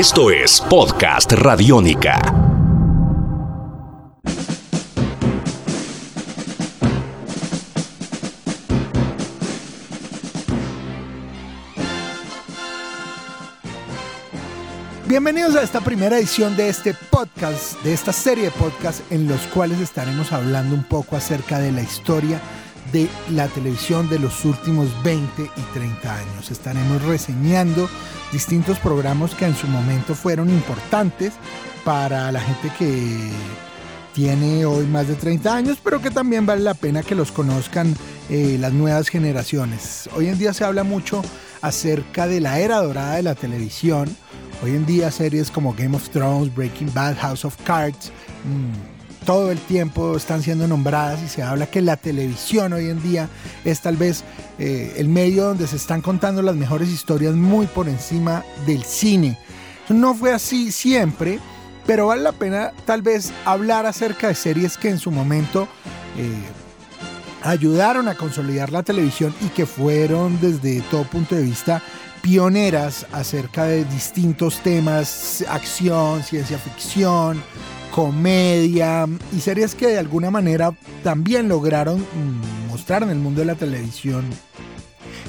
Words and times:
Esto 0.00 0.30
es 0.30 0.62
Podcast 0.62 1.30
Radiónica. 1.32 2.22
Bienvenidos 15.06 15.54
a 15.56 15.62
esta 15.62 15.82
primera 15.82 16.16
edición 16.16 16.56
de 16.56 16.70
este 16.70 16.94
podcast, 16.94 17.74
de 17.82 17.92
esta 17.92 18.14
serie 18.14 18.44
de 18.44 18.50
podcasts 18.52 19.02
en 19.10 19.28
los 19.28 19.42
cuales 19.48 19.80
estaremos 19.80 20.32
hablando 20.32 20.74
un 20.74 20.84
poco 20.84 21.14
acerca 21.14 21.58
de 21.58 21.72
la 21.72 21.82
historia 21.82 22.40
de 22.92 23.08
la 23.30 23.48
televisión 23.48 24.08
de 24.08 24.18
los 24.18 24.44
últimos 24.44 24.88
20 25.02 25.42
y 25.42 25.60
30 25.74 26.16
años. 26.16 26.50
Estaremos 26.50 27.02
reseñando 27.02 27.88
distintos 28.32 28.78
programas 28.78 29.34
que 29.34 29.46
en 29.46 29.54
su 29.54 29.66
momento 29.66 30.14
fueron 30.14 30.50
importantes 30.50 31.32
para 31.84 32.30
la 32.32 32.40
gente 32.40 32.70
que 32.78 33.30
tiene 34.14 34.64
hoy 34.64 34.86
más 34.86 35.08
de 35.08 35.14
30 35.14 35.54
años, 35.54 35.78
pero 35.82 36.00
que 36.00 36.10
también 36.10 36.46
vale 36.46 36.62
la 36.62 36.74
pena 36.74 37.02
que 37.02 37.14
los 37.14 37.32
conozcan 37.32 37.94
eh, 38.28 38.56
las 38.60 38.72
nuevas 38.72 39.08
generaciones. 39.08 40.08
Hoy 40.14 40.28
en 40.28 40.38
día 40.38 40.52
se 40.52 40.64
habla 40.64 40.84
mucho 40.84 41.22
acerca 41.62 42.26
de 42.26 42.40
la 42.40 42.58
era 42.58 42.82
dorada 42.82 43.16
de 43.16 43.22
la 43.22 43.34
televisión. 43.34 44.14
Hoy 44.62 44.70
en 44.70 44.84
día 44.84 45.10
series 45.10 45.50
como 45.50 45.74
Game 45.74 45.96
of 45.96 46.10
Thrones, 46.10 46.54
Breaking 46.54 46.92
Bad, 46.92 47.16
House 47.18 47.44
of 47.44 47.56
Cards, 47.64 48.12
mmm, 48.44 48.99
todo 49.24 49.50
el 49.50 49.58
tiempo 49.58 50.16
están 50.16 50.42
siendo 50.42 50.66
nombradas 50.66 51.20
y 51.22 51.28
se 51.28 51.42
habla 51.42 51.66
que 51.66 51.80
la 51.80 51.96
televisión 51.96 52.72
hoy 52.72 52.88
en 52.88 53.02
día 53.02 53.28
es 53.64 53.80
tal 53.80 53.96
vez 53.96 54.24
eh, 54.58 54.94
el 54.96 55.08
medio 55.08 55.44
donde 55.44 55.66
se 55.66 55.76
están 55.76 56.00
contando 56.00 56.42
las 56.42 56.56
mejores 56.56 56.88
historias 56.88 57.34
muy 57.34 57.66
por 57.66 57.88
encima 57.88 58.44
del 58.66 58.82
cine. 58.84 59.38
No 59.88 60.14
fue 60.14 60.32
así 60.32 60.72
siempre, 60.72 61.38
pero 61.86 62.06
vale 62.06 62.22
la 62.22 62.32
pena 62.32 62.72
tal 62.84 63.02
vez 63.02 63.32
hablar 63.44 63.86
acerca 63.86 64.28
de 64.28 64.34
series 64.34 64.76
que 64.76 64.88
en 64.88 64.98
su 64.98 65.10
momento 65.10 65.68
eh, 66.16 66.32
ayudaron 67.42 68.08
a 68.08 68.14
consolidar 68.14 68.70
la 68.70 68.82
televisión 68.82 69.34
y 69.40 69.48
que 69.48 69.66
fueron 69.66 70.40
desde 70.40 70.80
todo 70.82 71.04
punto 71.04 71.34
de 71.34 71.42
vista 71.42 71.82
pioneras 72.22 73.06
acerca 73.12 73.64
de 73.64 73.84
distintos 73.84 74.60
temas, 74.62 75.44
acción, 75.48 76.22
ciencia 76.22 76.58
ficción, 76.58 77.42
comedia 78.00 79.06
y 79.30 79.40
series 79.40 79.74
que 79.74 79.88
de 79.88 79.98
alguna 79.98 80.30
manera 80.30 80.72
también 81.04 81.50
lograron 81.50 82.00
mm, 82.00 82.70
mostrar 82.70 83.02
en 83.02 83.10
el 83.10 83.18
mundo 83.18 83.40
de 83.40 83.46
la 83.46 83.56
televisión 83.56 84.24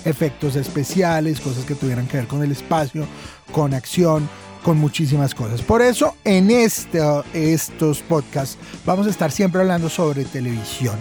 efectos 0.06 0.56
especiales, 0.56 1.42
cosas 1.42 1.66
que 1.66 1.76
tuvieran 1.76 2.08
que 2.08 2.16
ver 2.16 2.28
con 2.28 2.42
el 2.42 2.50
espacio, 2.50 3.06
con 3.52 3.74
acción, 3.74 4.30
con 4.64 4.78
muchísimas 4.78 5.36
cosas. 5.36 5.62
Por 5.62 5.82
eso 5.82 6.16
en 6.24 6.50
este, 6.50 7.02
estos 7.34 8.00
podcasts 8.04 8.58
vamos 8.86 9.06
a 9.06 9.10
estar 9.10 9.34
siempre 9.34 9.60
hablando 9.60 9.90
sobre 9.90 10.24
televisión. 10.24 10.96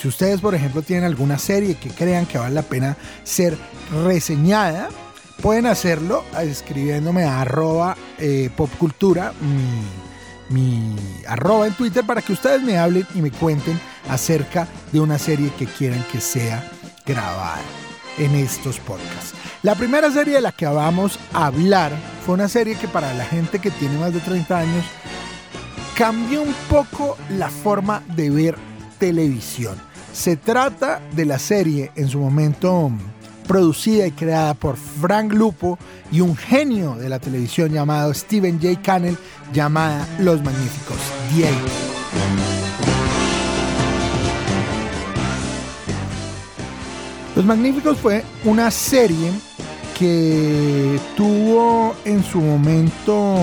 Si 0.00 0.06
ustedes, 0.06 0.40
por 0.40 0.54
ejemplo, 0.54 0.82
tienen 0.82 1.06
alguna 1.06 1.38
serie 1.38 1.74
que 1.74 1.90
crean 1.90 2.26
que 2.26 2.38
vale 2.38 2.54
la 2.54 2.62
pena 2.62 2.96
ser 3.24 3.58
reseñada, 4.04 4.90
pueden 5.42 5.66
hacerlo 5.66 6.22
escribiéndome 6.40 7.24
a 7.24 7.40
arroba 7.40 7.96
eh, 8.16 8.48
popcultura, 8.56 9.32
mi 10.48 10.96
arroba 11.26 11.66
en 11.66 11.74
Twitter 11.74 12.04
para 12.04 12.22
que 12.22 12.32
ustedes 12.32 12.62
me 12.62 12.78
hablen 12.78 13.06
y 13.14 13.22
me 13.22 13.30
cuenten 13.30 13.80
acerca 14.08 14.68
de 14.92 15.00
una 15.00 15.18
serie 15.18 15.50
que 15.58 15.66
quieran 15.66 16.04
que 16.12 16.20
sea 16.20 16.62
grabada 17.04 17.60
en 18.18 18.34
estos 18.34 18.78
podcasts. 18.80 19.34
La 19.62 19.74
primera 19.74 20.10
serie 20.10 20.34
de 20.34 20.40
la 20.40 20.52
que 20.52 20.66
vamos 20.66 21.18
a 21.32 21.46
hablar 21.46 21.92
fue 22.24 22.34
una 22.34 22.48
serie 22.48 22.76
que 22.76 22.88
para 22.88 23.12
la 23.14 23.24
gente 23.24 23.58
que 23.58 23.70
tiene 23.70 23.98
más 23.98 24.12
de 24.12 24.20
30 24.20 24.58
años 24.58 24.84
cambió 25.96 26.42
un 26.42 26.54
poco 26.68 27.16
la 27.30 27.48
forma 27.48 28.02
de 28.14 28.30
ver 28.30 28.56
televisión. 28.98 29.76
Se 30.12 30.36
trata 30.36 31.00
de 31.12 31.24
la 31.24 31.38
serie 31.38 31.90
en 31.94 32.08
su 32.08 32.18
momento 32.18 32.90
producida 33.46 34.06
y 34.06 34.12
creada 34.12 34.54
por 34.54 34.76
Frank 34.76 35.32
Lupo 35.32 35.78
y 36.12 36.20
un 36.20 36.36
genio 36.36 36.94
de 36.96 37.08
la 37.08 37.18
televisión 37.18 37.72
llamado 37.72 38.12
Steven 38.12 38.60
J. 38.60 38.80
Cannell, 38.82 39.16
llamada 39.52 40.06
Los 40.18 40.42
Magníficos. 40.42 40.98
The 41.34 41.48
Los 47.36 47.44
Magníficos 47.44 47.98
fue 47.98 48.24
una 48.44 48.70
serie 48.70 49.30
que 49.98 50.98
tuvo 51.16 51.94
en 52.04 52.22
su 52.22 52.40
momento 52.40 53.34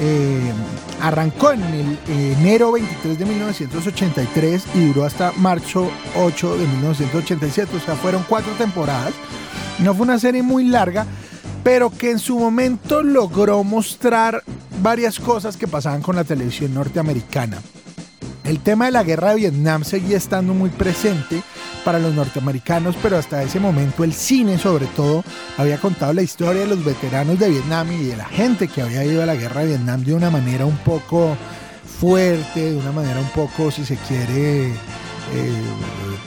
eh, 0.00 0.52
arrancó 1.02 1.50
en 1.50 1.62
el 1.64 1.98
enero 2.08 2.70
23 2.72 3.18
de 3.18 3.24
1983 3.24 4.64
y 4.74 4.86
duró 4.86 5.04
hasta 5.04 5.32
marzo 5.32 5.90
8 6.16 6.58
de 6.58 6.66
1987, 6.66 7.76
o 7.76 7.80
sea, 7.80 7.96
fueron 7.96 8.24
cuatro 8.28 8.52
temporadas. 8.52 9.12
No 9.80 9.94
fue 9.94 10.04
una 10.04 10.20
serie 10.20 10.44
muy 10.44 10.64
larga, 10.64 11.04
pero 11.64 11.90
que 11.90 12.12
en 12.12 12.20
su 12.20 12.38
momento 12.38 13.02
logró 13.02 13.64
mostrar 13.64 14.44
varias 14.80 15.18
cosas 15.18 15.56
que 15.56 15.66
pasaban 15.66 16.02
con 16.02 16.14
la 16.14 16.22
televisión 16.22 16.72
norteamericana. 16.72 17.58
El 18.44 18.60
tema 18.60 18.84
de 18.84 18.92
la 18.92 19.02
guerra 19.02 19.30
de 19.30 19.36
Vietnam 19.36 19.82
seguía 19.82 20.16
estando 20.16 20.54
muy 20.54 20.70
presente 20.70 21.42
para 21.84 21.98
los 21.98 22.14
norteamericanos, 22.14 22.96
pero 23.02 23.16
hasta 23.16 23.42
ese 23.42 23.60
momento 23.60 24.04
el 24.04 24.12
cine 24.12 24.58
sobre 24.58 24.86
todo 24.86 25.24
había 25.56 25.78
contado 25.78 26.12
la 26.12 26.22
historia 26.22 26.62
de 26.62 26.68
los 26.68 26.84
veteranos 26.84 27.38
de 27.38 27.50
Vietnam 27.50 27.90
y 27.92 28.04
de 28.04 28.16
la 28.16 28.26
gente 28.26 28.68
que 28.68 28.82
había 28.82 29.04
ido 29.04 29.22
a 29.22 29.26
la 29.26 29.34
guerra 29.34 29.62
de 29.62 29.68
Vietnam 29.68 30.04
de 30.04 30.14
una 30.14 30.30
manera 30.30 30.66
un 30.66 30.76
poco 30.78 31.36
fuerte, 32.00 32.72
de 32.72 32.76
una 32.76 32.92
manera 32.92 33.20
un 33.20 33.28
poco, 33.28 33.70
si 33.70 33.84
se 33.84 33.96
quiere, 33.96 34.72
eh, 35.34 35.62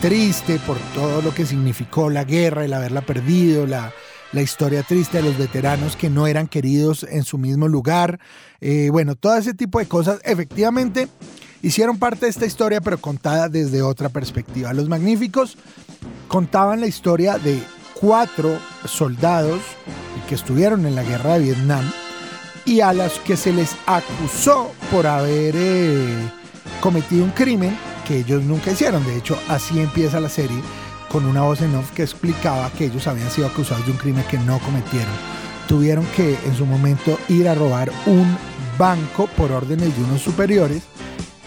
triste 0.02 0.60
por 0.66 0.78
todo 0.94 1.22
lo 1.22 1.34
que 1.34 1.46
significó 1.46 2.10
la 2.10 2.24
guerra, 2.24 2.66
el 2.66 2.74
haberla 2.74 3.02
perdido, 3.02 3.68
la, 3.68 3.92
historia 4.34 4.84
triste 4.84 5.18
de 5.18 5.24
los 5.24 5.38
veteranos 5.38 5.96
que 5.96 6.10
no 6.10 6.28
eran 6.28 6.48
queridos 6.48 7.06
en 7.10 7.24
su 7.24 7.38
mismo 7.38 7.70
lugar. 7.70 8.20
Eh, 8.60 8.90
bueno, 8.92 9.16
todo 9.16 9.38
ese 9.38 9.54
tipo 9.54 9.80
de 9.80 9.86
cosas. 9.86 10.20
Efectivamente, 10.26 11.08
hicieron 11.66 11.98
parte 11.98 12.28
de 12.28 12.30
esta 12.30 12.46
historia, 12.46 12.80
pero 12.80 13.00
contada 13.00 13.50
desde 13.50 13.82
otra 13.82 14.10
perspectiva. 14.10 14.72
Los 14.72 14.88
Magníficos 14.88 15.58
contaban 16.28 16.80
la 16.80 16.86
historia 16.86 17.40
de 17.40 17.60
cuatro 18.00 18.60
soldados 18.86 19.62
que 20.30 20.36
estuvieron 20.36 20.86
en 20.86 20.94
la 20.94 21.02
guerra 21.02 21.34
de 21.34 21.46
Vietnam 21.46 21.84
y 22.66 22.82
a 22.82 22.94
los 22.94 23.14
que 23.20 23.36
se 23.36 23.52
les 23.52 23.76
acusó 23.88 24.72
por 24.92 25.08
haber 25.08 25.56
eh, 25.58 26.30
cometido 26.82 27.24
un 27.24 27.32
crimen 27.32 27.76
que 28.08 28.20
ellos 28.20 28.44
nunca 28.44 28.72
hicieron. 28.72 29.04
De 29.04 29.18
hecho, 29.18 29.36
así 29.48 29.80
empieza 29.80 30.20
la 30.20 30.30
serie 30.30 30.62
con 31.12 31.26
una 31.26 31.42
voz 31.42 31.62
en 31.62 31.74
off 31.76 31.92
que 31.94 32.04
explicaba 32.04 32.70
que 32.72 32.86
ellos 32.86 33.08
habían 33.08 33.32
sido 33.32 33.48
acusados 33.48 33.86
de 33.88 33.92
un 33.92 33.98
crimen 33.98 34.24
que 34.30 34.38
no 34.38 34.60
cometieron. 34.60 35.14
Tuvieron 35.68 36.06
que 36.16 36.38
en 36.46 36.56
su 36.56 36.68
momento 36.68 37.18
ir 37.28 37.50
a 37.50 37.56
robar 37.56 37.92
un 38.06 38.38
banco 38.78 39.28
por 39.36 39.52
órdenes 39.52 39.98
de 39.98 40.04
unos 40.04 40.22
superiores 40.22 40.84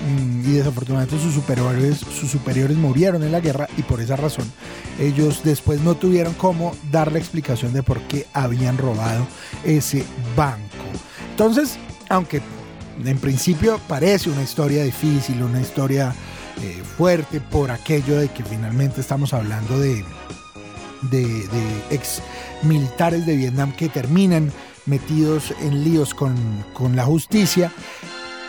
y 0.08 0.52
desafortunadamente 0.52 1.18
sus 1.22 1.34
superiores, 1.34 1.98
sus 1.98 2.30
superiores 2.30 2.76
murieron 2.76 3.22
en 3.22 3.32
la 3.32 3.40
guerra 3.40 3.68
y 3.76 3.82
por 3.82 4.00
esa 4.00 4.16
razón 4.16 4.50
ellos 4.98 5.42
después 5.44 5.80
no 5.80 5.94
tuvieron 5.94 6.34
cómo 6.34 6.74
dar 6.90 7.12
la 7.12 7.18
explicación 7.18 7.72
de 7.72 7.82
por 7.82 8.00
qué 8.02 8.26
habían 8.32 8.78
robado 8.78 9.26
ese 9.64 10.04
banco. 10.36 10.66
Entonces, 11.30 11.78
aunque 12.08 12.42
en 13.04 13.18
principio 13.18 13.80
parece 13.86 14.30
una 14.30 14.42
historia 14.42 14.82
difícil, 14.82 15.42
una 15.42 15.60
historia 15.60 16.14
eh, 16.62 16.82
fuerte 16.96 17.40
por 17.40 17.70
aquello 17.70 18.18
de 18.18 18.28
que 18.28 18.42
finalmente 18.42 19.00
estamos 19.00 19.32
hablando 19.32 19.78
de, 19.78 20.04
de, 21.02 21.24
de 21.24 21.84
ex 21.90 22.20
militares 22.62 23.24
de 23.26 23.36
Vietnam 23.36 23.72
que 23.72 23.88
terminan 23.88 24.52
metidos 24.88 25.54
en 25.60 25.84
líos 25.84 26.14
con, 26.14 26.34
con 26.72 26.96
la 26.96 27.04
justicia, 27.04 27.70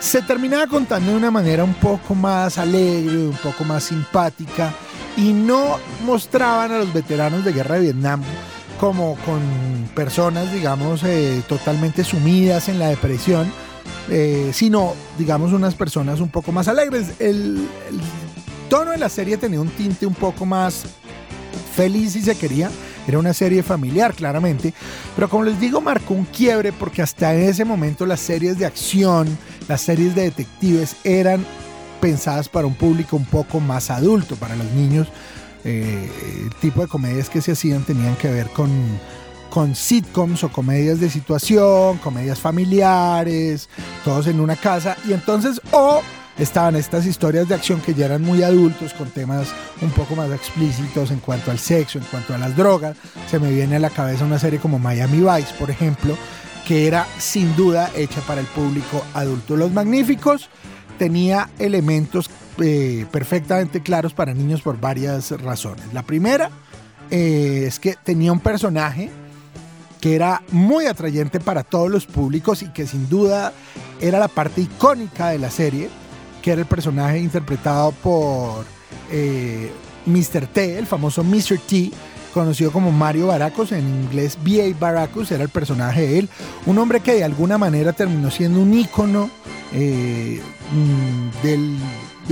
se 0.00 0.22
terminaba 0.22 0.66
contando 0.66 1.12
de 1.12 1.16
una 1.16 1.30
manera 1.30 1.62
un 1.62 1.74
poco 1.74 2.14
más 2.14 2.58
alegre, 2.58 3.16
un 3.16 3.36
poco 3.42 3.64
más 3.64 3.84
simpática 3.84 4.72
y 5.16 5.32
no 5.32 5.78
mostraban 6.04 6.72
a 6.72 6.78
los 6.78 6.92
veteranos 6.92 7.44
de 7.44 7.52
guerra 7.52 7.76
de 7.76 7.82
Vietnam 7.82 8.22
como 8.80 9.16
con 9.26 9.40
personas, 9.94 10.50
digamos, 10.52 11.02
eh, 11.04 11.42
totalmente 11.46 12.02
sumidas 12.02 12.70
en 12.70 12.78
la 12.78 12.88
depresión, 12.88 13.52
eh, 14.08 14.52
sino, 14.54 14.94
digamos, 15.18 15.52
unas 15.52 15.74
personas 15.74 16.20
un 16.20 16.30
poco 16.30 16.50
más 16.50 16.66
alegres. 16.66 17.08
El, 17.18 17.68
el 17.90 18.00
tono 18.70 18.92
de 18.92 18.96
la 18.96 19.10
serie 19.10 19.36
tenía 19.36 19.60
un 19.60 19.68
tinte 19.68 20.06
un 20.06 20.14
poco 20.14 20.46
más 20.46 20.84
feliz 21.76 22.14
si 22.14 22.22
se 22.22 22.34
quería. 22.36 22.70
Era 23.10 23.18
una 23.18 23.34
serie 23.34 23.64
familiar, 23.64 24.14
claramente. 24.14 24.72
Pero 25.16 25.28
como 25.28 25.42
les 25.42 25.58
digo, 25.58 25.80
marcó 25.80 26.14
un 26.14 26.26
quiebre 26.26 26.72
porque 26.72 27.02
hasta 27.02 27.34
ese 27.34 27.64
momento 27.64 28.06
las 28.06 28.20
series 28.20 28.56
de 28.56 28.66
acción, 28.66 29.26
las 29.66 29.80
series 29.80 30.14
de 30.14 30.22
detectives 30.22 30.94
eran 31.02 31.44
pensadas 32.00 32.48
para 32.48 32.68
un 32.68 32.74
público 32.74 33.16
un 33.16 33.24
poco 33.24 33.58
más 33.58 33.90
adulto, 33.90 34.36
para 34.36 34.54
los 34.54 34.70
niños. 34.72 35.08
Eh, 35.64 36.08
el 36.44 36.54
tipo 36.60 36.82
de 36.82 36.86
comedias 36.86 37.28
que 37.28 37.42
se 37.42 37.50
hacían 37.50 37.82
tenían 37.82 38.14
que 38.14 38.30
ver 38.30 38.46
con, 38.50 38.70
con 39.50 39.74
sitcoms 39.74 40.44
o 40.44 40.48
comedias 40.48 41.00
de 41.00 41.10
situación, 41.10 41.98
comedias 41.98 42.38
familiares, 42.38 43.68
todos 44.04 44.28
en 44.28 44.38
una 44.38 44.54
casa. 44.54 44.96
Y 45.04 45.14
entonces, 45.14 45.60
o 45.72 46.00
estaban 46.38 46.76
estas 46.76 47.06
historias 47.06 47.48
de 47.48 47.54
acción 47.54 47.80
que 47.80 47.94
ya 47.94 48.06
eran 48.06 48.22
muy 48.22 48.42
adultos, 48.42 48.94
con 48.94 49.10
temas 49.10 49.48
un 49.80 49.90
poco 49.90 50.16
más 50.16 50.30
explícitos 50.30 51.10
en 51.10 51.20
cuanto 51.20 51.50
al 51.50 51.58
sexo, 51.58 51.98
en 51.98 52.04
cuanto 52.04 52.34
a 52.34 52.38
las 52.38 52.56
drogas. 52.56 52.96
Se 53.30 53.38
me 53.38 53.50
viene 53.50 53.76
a 53.76 53.80
la 53.80 53.90
cabeza 53.90 54.24
una 54.24 54.38
serie 54.38 54.58
como 54.58 54.78
Miami 54.78 55.18
Vice, 55.18 55.54
por 55.58 55.70
ejemplo, 55.70 56.16
que 56.66 56.86
era 56.86 57.06
sin 57.18 57.54
duda 57.56 57.90
hecha 57.96 58.20
para 58.22 58.40
el 58.40 58.46
público 58.46 59.04
adulto. 59.14 59.56
Los 59.56 59.72
Magníficos 59.72 60.48
tenía 60.98 61.48
elementos 61.58 62.30
eh, 62.58 63.06
perfectamente 63.10 63.82
claros 63.82 64.12
para 64.12 64.34
niños 64.34 64.60
por 64.60 64.78
varias 64.78 65.30
razones. 65.40 65.84
La 65.92 66.02
primera 66.02 66.50
eh, 67.10 67.64
es 67.66 67.80
que 67.80 67.96
tenía 68.04 68.32
un 68.32 68.40
personaje 68.40 69.10
que 70.00 70.14
era 70.14 70.42
muy 70.50 70.86
atrayente 70.86 71.40
para 71.40 71.62
todos 71.62 71.90
los 71.90 72.06
públicos 72.06 72.62
y 72.62 72.68
que 72.68 72.86
sin 72.86 73.08
duda 73.08 73.52
era 74.00 74.18
la 74.18 74.28
parte 74.28 74.62
icónica 74.62 75.28
de 75.28 75.38
la 75.38 75.50
serie, 75.50 75.90
que 76.42 76.52
era 76.52 76.60
el 76.60 76.66
personaje 76.66 77.18
interpretado 77.18 77.92
por 77.92 78.64
eh, 79.10 79.70
Mr. 80.06 80.46
T, 80.46 80.78
el 80.78 80.86
famoso 80.86 81.22
Mr. 81.22 81.58
T, 81.66 81.90
conocido 82.32 82.70
como 82.72 82.92
Mario 82.92 83.28
Baracus, 83.28 83.72
en 83.72 83.86
inglés 83.88 84.38
B.A. 84.42 84.74
Baracus, 84.78 85.30
era 85.32 85.42
el 85.42 85.48
personaje 85.48 86.06
de 86.06 86.18
él, 86.20 86.28
un 86.66 86.78
hombre 86.78 87.00
que 87.00 87.14
de 87.14 87.24
alguna 87.24 87.58
manera 87.58 87.92
terminó 87.92 88.30
siendo 88.30 88.60
un 88.60 88.72
ícono 88.72 89.30
eh, 89.72 90.40
mm, 90.72 91.42
del, 91.44 91.76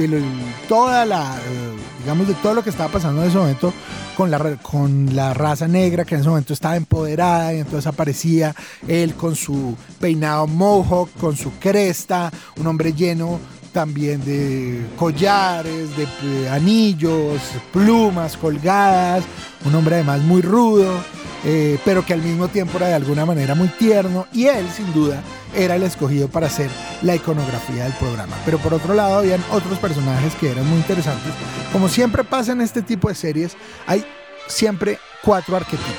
de 0.06 0.22
toda 0.68 1.04
la, 1.04 1.36
eh, 1.36 1.76
digamos, 2.00 2.28
de 2.28 2.34
todo 2.34 2.54
lo 2.54 2.62
que 2.62 2.70
estaba 2.70 2.90
pasando 2.90 3.22
en 3.22 3.28
ese 3.28 3.38
momento 3.38 3.72
con 4.16 4.30
la, 4.30 4.56
con 4.56 5.14
la 5.14 5.34
raza 5.34 5.66
negra 5.66 6.04
que 6.04 6.14
en 6.14 6.20
ese 6.20 6.30
momento 6.30 6.52
estaba 6.52 6.76
empoderada 6.76 7.54
y 7.54 7.58
entonces 7.58 7.86
aparecía 7.86 8.54
él 8.86 9.14
con 9.14 9.34
su 9.34 9.76
peinado 10.00 10.46
mohawk, 10.46 11.10
con 11.18 11.36
su 11.36 11.52
cresta, 11.58 12.32
un 12.56 12.66
hombre 12.66 12.92
lleno 12.92 13.40
también 13.78 14.24
de 14.24 14.84
collares, 14.96 15.96
de 15.96 16.02
eh, 16.02 16.48
anillos, 16.48 17.40
plumas 17.72 18.36
colgadas, 18.36 19.22
un 19.64 19.72
hombre 19.72 19.94
además 19.94 20.20
muy 20.22 20.42
rudo, 20.42 21.00
eh, 21.44 21.78
pero 21.84 22.04
que 22.04 22.12
al 22.12 22.20
mismo 22.20 22.48
tiempo 22.48 22.78
era 22.78 22.88
de 22.88 22.94
alguna 22.94 23.24
manera 23.24 23.54
muy 23.54 23.68
tierno 23.68 24.26
y 24.32 24.46
él 24.46 24.68
sin 24.68 24.92
duda 24.92 25.22
era 25.54 25.76
el 25.76 25.84
escogido 25.84 26.26
para 26.26 26.48
hacer 26.48 26.68
la 27.02 27.14
iconografía 27.14 27.84
del 27.84 27.92
programa. 27.92 28.34
Pero 28.44 28.58
por 28.58 28.74
otro 28.74 28.94
lado 28.94 29.18
habían 29.18 29.44
otros 29.52 29.78
personajes 29.78 30.34
que 30.34 30.50
eran 30.50 30.66
muy 30.66 30.78
interesantes. 30.78 31.32
Como 31.72 31.88
siempre 31.88 32.24
pasa 32.24 32.50
en 32.50 32.62
este 32.62 32.82
tipo 32.82 33.06
de 33.08 33.14
series, 33.14 33.56
hay 33.86 34.04
siempre 34.48 34.98
cuatro 35.22 35.54
arquetipos. 35.54 35.94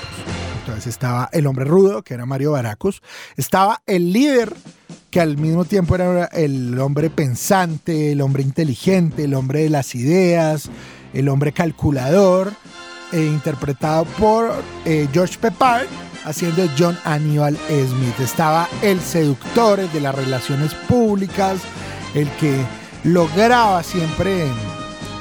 Entonces 0.59 0.87
estaba 0.87 1.29
el 1.31 1.47
hombre 1.47 1.63
rudo, 1.63 2.01
que 2.01 2.13
era 2.13 2.25
Mario 2.25 2.51
Baracus, 2.51 3.01
estaba 3.37 3.81
el 3.85 4.11
líder 4.11 4.53
que 5.09 5.19
al 5.19 5.38
mismo 5.38 5.65
tiempo 5.65 5.95
era 5.95 6.25
el 6.25 6.77
hombre 6.79 7.09
pensante, 7.09 8.11
el 8.11 8.21
hombre 8.21 8.44
inteligente, 8.44 9.23
el 9.23 9.33
hombre 9.33 9.63
de 9.63 9.69
las 9.69 9.95
ideas, 9.95 10.69
el 11.13 11.29
hombre 11.29 11.51
calculador, 11.51 12.53
e 13.11 13.23
interpretado 13.23 14.06
por 14.06 14.51
eh, 14.85 15.07
George 15.11 15.38
Peppard, 15.39 15.88
haciendo 16.25 16.69
John 16.77 16.97
Aníbal 17.06 17.57
Smith. 17.67 18.19
Estaba 18.19 18.67
el 18.81 19.00
seductor, 19.00 19.79
de 19.91 20.01
las 20.01 20.13
relaciones 20.13 20.73
públicas, 20.73 21.59
el 22.13 22.29
que 22.33 22.55
lograba 23.03 23.81
siempre 23.81 24.45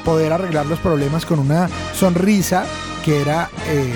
poder 0.05 0.33
arreglar 0.33 0.67
los 0.67 0.79
problemas 0.81 1.25
con 1.25 1.39
una 1.39 1.69
sonrisa, 1.95 2.67
que 3.05 3.21
era 3.21 3.49
eh, 3.69 3.91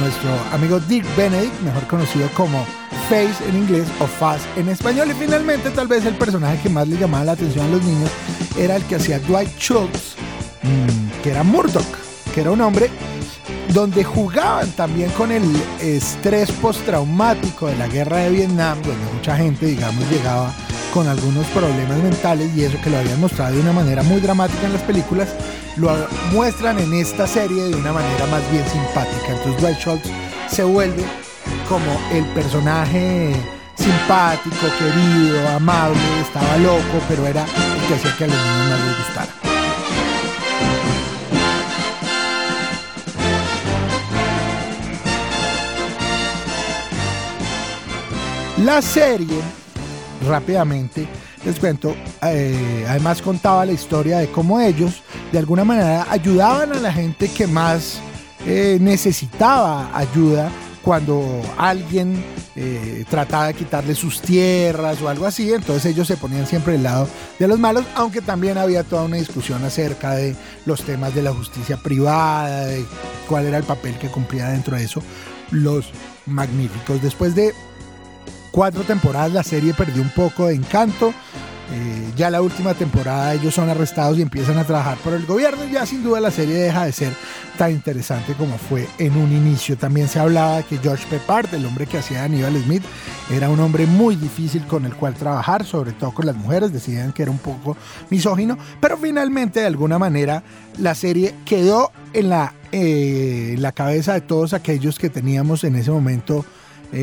nuestro 0.00 0.30
amigo 0.52 0.80
Dick 0.80 1.04
Benedict, 1.16 1.60
mejor 1.62 1.86
conocido 1.86 2.28
como 2.34 2.66
Face 3.08 3.48
en 3.48 3.56
inglés 3.56 3.88
o 4.00 4.06
Faz 4.06 4.42
en 4.56 4.68
español. 4.68 5.10
Y 5.10 5.14
finalmente, 5.14 5.70
tal 5.70 5.88
vez 5.88 6.04
el 6.04 6.14
personaje 6.14 6.60
que 6.62 6.68
más 6.68 6.86
le 6.86 6.98
llamaba 6.98 7.24
la 7.24 7.32
atención 7.32 7.66
a 7.66 7.70
los 7.70 7.82
niños 7.82 8.10
era 8.58 8.76
el 8.76 8.82
que 8.84 8.96
hacía 8.96 9.18
Dwight 9.20 9.58
Schultz, 9.58 10.14
mm, 10.62 11.22
que 11.22 11.30
era 11.30 11.42
Murdoch, 11.42 11.86
que 12.34 12.42
era 12.42 12.50
un 12.50 12.60
hombre 12.60 12.90
donde 13.72 14.04
jugaban 14.04 14.70
también 14.72 15.10
con 15.10 15.32
el 15.32 15.42
estrés 15.80 16.50
postraumático 16.52 17.66
de 17.66 17.76
la 17.76 17.86
guerra 17.86 18.18
de 18.18 18.30
Vietnam, 18.30 18.76
donde 18.82 19.12
mucha 19.14 19.36
gente, 19.36 19.66
digamos, 19.66 20.04
llegaba 20.10 20.52
con 20.92 21.06
algunos 21.06 21.46
problemas 21.48 21.98
mentales 22.02 22.50
y 22.56 22.64
eso 22.64 22.78
que 22.82 22.90
lo 22.90 22.98
habían 22.98 23.20
mostrado 23.20 23.54
de 23.54 23.60
una 23.60 23.72
manera 23.72 24.02
muy 24.02 24.20
dramática 24.20 24.66
en 24.66 24.72
las 24.72 24.82
películas, 24.82 25.28
lo 25.76 25.94
muestran 26.32 26.78
en 26.78 26.92
esta 26.94 27.26
serie 27.26 27.64
de 27.64 27.74
una 27.76 27.92
manera 27.92 28.26
más 28.26 28.42
bien 28.50 28.64
simpática. 28.68 29.28
Entonces 29.28 29.62
Dwight 29.62 29.78
Schultz 29.78 30.08
se 30.50 30.64
vuelve 30.64 31.04
como 31.68 32.00
el 32.12 32.24
personaje 32.26 33.34
simpático, 33.74 34.66
querido, 34.78 35.48
amable, 35.50 35.98
estaba 36.20 36.56
loco, 36.58 37.00
pero 37.08 37.26
era 37.26 37.42
el 37.42 37.86
que 37.86 37.94
hacía 37.94 38.16
que 38.16 38.24
a 38.24 38.26
los 38.26 38.36
niños 38.36 38.70
más 38.70 38.80
les 38.80 38.98
gustara. 38.98 39.32
La 48.64 48.82
serie, 48.82 49.40
rápidamente, 50.26 51.08
les 51.44 51.58
cuento, 51.60 51.94
eh, 52.22 52.84
además 52.88 53.22
contaba 53.22 53.64
la 53.64 53.72
historia 53.72 54.18
de 54.18 54.28
cómo 54.30 54.60
ellos 54.60 55.02
de 55.30 55.38
alguna 55.38 55.64
manera 55.64 56.06
ayudaban 56.10 56.72
a 56.72 56.80
la 56.80 56.92
gente 56.92 57.28
que 57.28 57.46
más 57.46 58.00
eh, 58.44 58.78
necesitaba 58.80 59.96
ayuda 59.96 60.50
cuando 60.88 61.42
alguien 61.58 62.24
eh, 62.56 63.04
trataba 63.10 63.48
de 63.48 63.52
quitarle 63.52 63.94
sus 63.94 64.22
tierras 64.22 65.02
o 65.02 65.10
algo 65.10 65.26
así, 65.26 65.52
entonces 65.52 65.84
ellos 65.84 66.08
se 66.08 66.16
ponían 66.16 66.46
siempre 66.46 66.72
del 66.72 66.84
lado 66.84 67.06
de 67.38 67.46
los 67.46 67.58
malos, 67.58 67.84
aunque 67.94 68.22
también 68.22 68.56
había 68.56 68.84
toda 68.84 69.02
una 69.02 69.18
discusión 69.18 69.62
acerca 69.66 70.14
de 70.14 70.34
los 70.64 70.82
temas 70.84 71.14
de 71.14 71.20
la 71.20 71.34
justicia 71.34 71.76
privada, 71.76 72.64
de 72.64 72.86
cuál 73.28 73.44
era 73.44 73.58
el 73.58 73.64
papel 73.64 73.98
que 73.98 74.08
cumplía 74.08 74.48
dentro 74.48 74.78
de 74.78 74.84
eso 74.84 75.02
los 75.50 75.90
magníficos. 76.24 77.02
Después 77.02 77.34
de 77.34 77.52
cuatro 78.50 78.82
temporadas 78.84 79.34
la 79.34 79.42
serie 79.42 79.74
perdió 79.74 80.00
un 80.00 80.14
poco 80.14 80.46
de 80.46 80.54
encanto. 80.54 81.12
Eh, 81.70 82.12
ya 82.16 82.30
la 82.30 82.40
última 82.40 82.72
temporada 82.72 83.34
ellos 83.34 83.54
son 83.54 83.68
arrestados 83.68 84.18
y 84.18 84.22
empiezan 84.22 84.56
a 84.56 84.64
trabajar 84.64 84.96
por 84.98 85.12
el 85.12 85.26
gobierno 85.26 85.64
y 85.66 85.72
ya 85.72 85.84
sin 85.84 86.02
duda 86.02 86.18
la 86.18 86.30
serie 86.30 86.54
deja 86.54 86.86
de 86.86 86.92
ser 86.92 87.12
tan 87.58 87.72
interesante 87.72 88.32
como 88.34 88.56
fue 88.56 88.88
en 88.98 89.16
un 89.16 89.30
inicio. 89.32 89.76
También 89.76 90.08
se 90.08 90.18
hablaba 90.18 90.62
que 90.62 90.78
George 90.78 91.04
Peppard, 91.10 91.52
el 91.54 91.66
hombre 91.66 91.86
que 91.86 91.98
hacía 91.98 92.24
Aníbal 92.24 92.56
Smith, 92.62 92.82
era 93.30 93.50
un 93.50 93.60
hombre 93.60 93.84
muy 93.84 94.16
difícil 94.16 94.66
con 94.66 94.86
el 94.86 94.94
cual 94.94 95.14
trabajar, 95.14 95.64
sobre 95.66 95.92
todo 95.92 96.12
con 96.12 96.24
las 96.24 96.36
mujeres, 96.36 96.72
decían 96.72 97.12
que 97.12 97.22
era 97.22 97.30
un 97.30 97.38
poco 97.38 97.76
misógino, 98.08 98.56
pero 98.80 98.96
finalmente 98.96 99.60
de 99.60 99.66
alguna 99.66 99.98
manera 99.98 100.42
la 100.78 100.94
serie 100.94 101.34
quedó 101.44 101.92
en 102.14 102.30
la, 102.30 102.54
eh, 102.72 103.56
la 103.58 103.72
cabeza 103.72 104.14
de 104.14 104.22
todos 104.22 104.54
aquellos 104.54 104.98
que 104.98 105.10
teníamos 105.10 105.64
en 105.64 105.76
ese 105.76 105.90
momento 105.90 106.46
10 106.92 106.96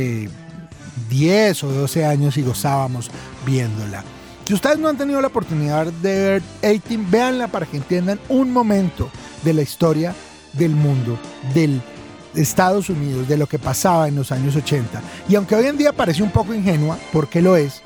eh, 1.63 1.65
o 1.65 1.72
12 1.72 2.05
años 2.05 2.38
y 2.38 2.41
gozábamos 2.41 3.12
viéndola. 3.45 4.03
Si 4.46 4.54
ustedes 4.54 4.78
no 4.78 4.90
han 4.90 4.98
tenido 4.98 5.20
la 5.22 5.28
oportunidad 5.28 5.88
de 5.88 6.42
ver 6.62 6.80
18, 6.80 7.10
véanla 7.10 7.48
para 7.48 7.66
que 7.66 7.78
entiendan 7.78 8.20
un 8.30 8.52
momento 8.52 9.10
de 9.44 9.54
la 9.54 9.64
historia 9.64 10.14
del 10.54 10.72
mundo, 10.75 11.18
del 11.56 11.82
Estados 12.36 12.90
Unidos, 12.90 13.28
de 13.28 13.38
lo 13.38 13.48
que 13.48 13.58
pasaba 13.58 14.08
en 14.08 14.16
los 14.16 14.32
años 14.32 14.56
80. 14.56 15.02
Y 15.28 15.36
aunque 15.36 15.56
hoy 15.56 15.66
en 15.66 15.78
día 15.78 15.94
parece 15.94 16.22
un 16.22 16.30
poco 16.30 16.54
ingenua, 16.54 17.00
porque 17.12 17.42
lo 17.42 17.56
es, 17.56 17.82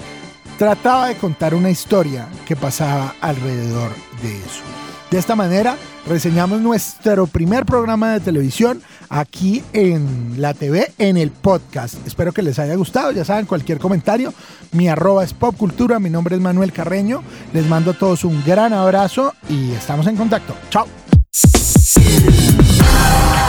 trataba 0.57 1.07
de 1.07 1.15
contar 1.15 1.53
una 1.53 1.69
historia 1.69 2.27
que 2.45 2.57
pasaba 2.57 3.15
alrededor 3.21 3.91
de 4.21 4.37
eso. 4.39 4.63
De 5.09 5.17
esta 5.17 5.37
manera, 5.37 5.77
reseñamos 6.07 6.59
nuestro 6.59 7.25
primer 7.25 7.65
programa 7.65 8.11
de 8.11 8.19
televisión 8.19 8.81
aquí 9.09 9.63
en 9.73 10.35
la 10.37 10.53
TV, 10.53 10.91
en 10.97 11.17
el 11.17 11.31
podcast. 11.31 11.95
Espero 12.05 12.31
que 12.31 12.41
les 12.41 12.59
haya 12.59 12.75
gustado. 12.75 13.11
Ya 13.11 13.25
saben, 13.25 13.45
cualquier 13.45 13.79
comentario, 13.79 14.33
mi 14.71 14.87
arroba 14.87 15.23
es 15.23 15.33
popcultura, 15.33 15.99
mi 15.99 16.09
nombre 16.09 16.35
es 16.35 16.41
Manuel 16.41 16.71
Carreño. 16.71 17.23
Les 17.53 17.65
mando 17.67 17.91
a 17.91 17.93
todos 17.95 18.23
un 18.23 18.43
gran 18.45 18.73
abrazo 18.73 19.33
y 19.49 19.71
estamos 19.71 20.07
en 20.07 20.15
contacto. 20.15 20.55
Chao. 20.69 20.87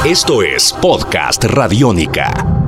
Esto 0.05 0.43
es 0.43 0.73
Podcast 0.81 1.45
Radiónica. 1.45 2.60